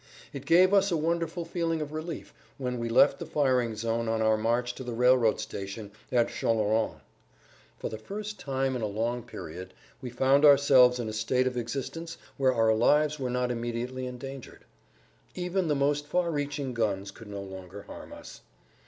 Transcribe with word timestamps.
It 0.33 0.47
gave 0.47 0.73
us 0.73 0.89
a 0.91 0.97
wonderful 0.97 1.45
feeling 1.45 1.79
of 1.79 1.91
relief, 1.91 2.33
when 2.57 2.79
we 2.79 2.89
left 2.89 3.19
the 3.19 3.25
firing 3.27 3.75
zone 3.75 4.09
on 4.09 4.19
our 4.19 4.35
march 4.35 4.73
to 4.73 4.83
the 4.83 4.95
railroad 4.95 5.39
station 5.39 5.91
at 6.11 6.29
Challerange. 6.29 7.01
For 7.77 7.87
the 7.87 7.99
first 7.99 8.39
time 8.39 8.75
in 8.75 8.81
a 8.81 8.87
long 8.87 9.21
period 9.21 9.75
we 10.01 10.09
found 10.09 10.43
ourselves 10.43 10.97
in 10.97 11.07
a 11.07 11.13
state 11.13 11.45
of 11.45 11.55
existence 11.55 12.17
where 12.37 12.51
our 12.51 12.73
lives 12.73 13.19
were 13.19 13.29
not 13.29 13.51
immediately 13.51 14.07
endangered; 14.07 14.65
even 15.35 15.67
the 15.67 15.75
most 15.75 16.07
far 16.07 16.31
reaching 16.31 16.73
guns 16.73 17.11
could 17.11 17.27
no 17.27 17.43
longer 17.43 17.83
harm 17.83 18.11
us. 18.11 18.41